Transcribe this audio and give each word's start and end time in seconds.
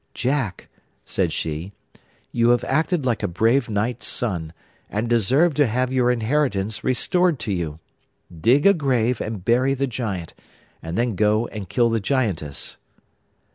'Jack,' 0.15 0.67
said 1.05 1.31
she, 1.31 1.73
'you 2.31 2.49
have 2.49 2.63
acted 2.63 3.05
like 3.05 3.21
a 3.21 3.27
brave 3.27 3.69
knight's 3.69 4.07
son, 4.07 4.51
and 4.89 5.07
deserve 5.07 5.53
to 5.53 5.67
have 5.67 5.93
your 5.93 6.09
inheritance 6.09 6.83
restored 6.83 7.37
to 7.37 7.53
you. 7.53 7.77
Dig 8.35 8.65
a 8.65 8.73
grave 8.73 9.21
and 9.21 9.45
bury 9.45 9.75
the 9.75 9.85
Giant, 9.85 10.33
and 10.81 10.97
then 10.97 11.11
go 11.11 11.45
and 11.49 11.69
kill 11.69 11.91
the 11.91 11.99
Giantess. 11.99 12.77